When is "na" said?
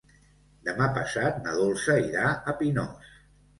1.45-1.53